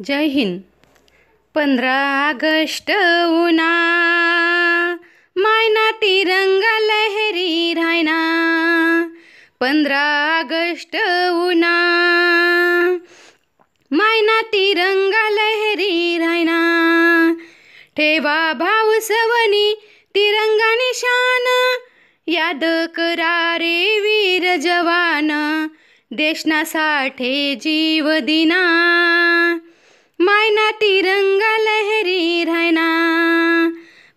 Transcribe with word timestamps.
जय 0.00 0.24
हिंद. 0.24 0.60
पंधरा 1.54 2.30
ऑगस्ट 2.30 2.90
उना 3.26 3.70
मायना 5.38 5.90
तिरंगा 5.90 6.78
लहरी 6.78 7.74
रायना. 7.74 8.18
पंधरा 9.60 10.40
ऑगस्ट 10.40 10.96
उना 11.30 11.74
मायना 13.92 14.40
तिरंगा 14.42 15.28
लहरी 15.28 16.18
रायना. 16.18 16.60
ठेवा 17.96 18.52
भाऊ 18.52 18.92
सवनी 19.00 19.74
तिरंगा 20.14 20.74
निशान. 20.74 21.76
याद 22.28 22.64
करा 22.94 23.56
रे 23.56 24.00
वीर 24.00 24.56
जवान. 24.56 25.30
देशनासाठी 26.12 27.54
जीव 27.54 28.18
दिना. 28.18 28.62
मायना 30.20 30.70
तिरंगा 30.70 31.56
लहरी 31.56 32.44
रायना. 32.44 32.88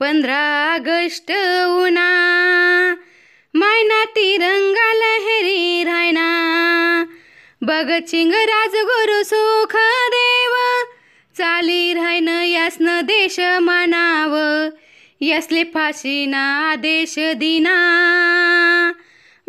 पंधरा 0.00 0.74
ऑगस्ट 0.74 1.30
उना 1.82 2.08
मायना 3.56 4.04
तिरंगा 4.04 4.92
लहरी 4.92 5.84
रायना. 5.84 6.28
भगतसिंग 7.64 8.32
राजगुरु 8.34 9.24
सुख 9.24 9.72
देव. 10.06 10.52
चाली 11.38 11.94
रायन 11.94 12.28
यासन 12.28 13.02
देश 13.02 13.36
मानाव. 13.40 14.32
यसले 15.22 15.64
फाशीना 15.64 16.70
आदेश 16.72 17.14
दिना. 17.18 17.76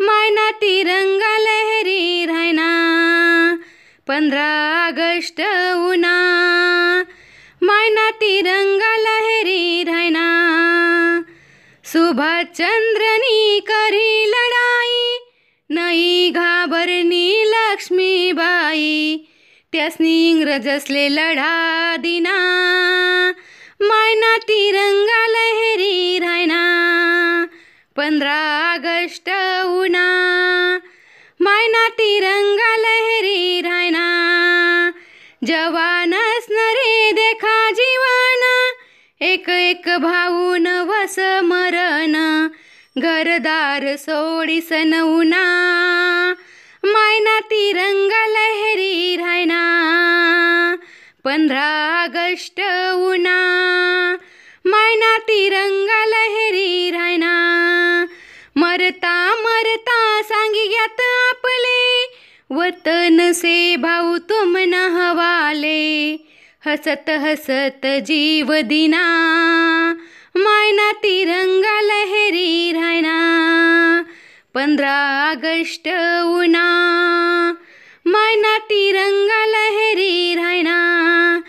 मायना 0.00 0.50
तिरंगा 0.50 1.38
लहरी 1.38 2.26
रायना. 2.26 2.92
पंधरा 4.06 4.86
ऑगस्ट 4.88 5.40
उना 5.76 6.25
तिरंगा 8.20 8.92
लहरी 8.96 9.84
रहना 9.84 10.26
सुभाष 11.84 12.44
चंद्रनी 12.58 13.60
करी 13.60 14.24
लढाई 14.26 15.18
नई 15.70 16.30
घाबरनी 16.30 17.28
लक्ष्मीबाई 17.46 19.18
त्यासनी 19.72 20.16
इंग्रजसले 20.30 21.08
लढा 21.08 21.96
दिना. 21.96 22.36
मायना 23.82 24.36
तिरंगा 24.48 25.22
लहरी 25.34 26.18
रहना 26.18 26.62
पंधरा 27.96 28.40
ऑगस्ट 28.74 29.28
उना. 29.78 30.06
मायना 31.40 31.88
तिरंगा 31.98 32.72
लहरी 32.76 33.60
रायना 33.60 34.06
जवानस 35.44 36.46
नरे 36.50 37.12
देखा 37.12 37.55
एक 39.20 39.48
एक 39.48 39.88
भाऊन 39.88 40.66
वस 40.66 41.18
मरण 41.42 42.12
घरदार 42.98 43.96
सोडीस 43.96 44.72
नऊना 44.72 45.44
मायना 46.84 47.40
तिरंगा 47.40 48.26
लहरी 48.26 49.16
रायना 49.16 49.62
पंधरा 51.24 51.70
ऑगस्ट 52.04 52.60
उना. 52.94 53.38
मायना 54.66 55.16
तिरंगा 55.18 56.04
लहरी 56.04 56.90
रायना 56.90 57.34
मरता 58.56 59.34
मरता 59.40 60.22
सांगियात 60.22 61.00
आपले 61.30 62.04
वतन 62.50 63.32
से 63.32 63.76
भाऊ 63.76 64.16
तुम 64.18 64.56
न 64.56 64.74
हवाले. 64.74 66.25
हसत 66.64 67.10
हसत 67.10 67.86
जीव 67.86 68.52
दिना 68.54 69.04
मायना 70.36 70.92
तिरंगा 70.92 71.80
लहरी 71.80 72.72
राहणा 72.72 73.16
पंधरा 74.54 75.30
ऑगस्ट 75.30 75.88
उना 76.24 76.66
मायना 78.06 78.58
तिरंगा 78.58 79.44
लहरी 79.46 80.34
रायना. 80.34 81.40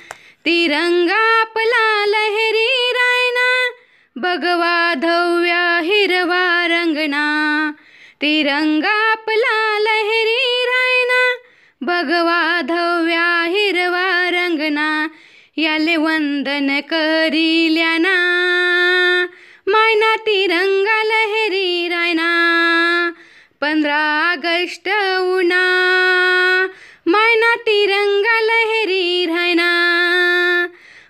तिरंगा 0.45 1.41
आपला 1.41 2.05
लहरी 2.05 2.91
रायना 2.91 3.49
भगवा 4.17 4.93
धव्या 4.93 5.79
हिरवा 5.83 6.67
रंगना. 6.67 7.25
तिरंगा 8.21 9.11
आपला 9.11 9.79
लहरी 9.79 10.65
रायना 10.65 11.21
भगवा 11.81 12.61
धव्या 12.61 13.43
हिरवा 13.43 14.26
याले 15.59 15.97
वंदन 15.97 16.79
करिल्याना. 16.79 18.13
मायना 19.69 20.15
तिरंगा 20.15 21.03
लहरी 21.03 21.87
रायना. 21.87 22.29
पंधरा 23.61 24.31
ऑगस्ट 24.31 24.87
उना. 25.17 25.63
मायना 27.07 27.55
तिरंगा 27.55 28.39
लहरी 28.39 29.25
रायना. 29.25 29.69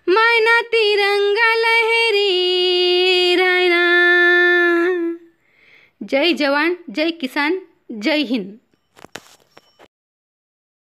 मायना 0.09 0.61
तिरंगा 0.61 1.53
लहरी 1.53 2.31
रायना. 3.35 3.83
जय 6.03 6.33
जवान 6.33 6.77
जय 6.89 7.11
किसान 7.11 7.61
जय 7.91 8.17
हिंद. 8.17 8.59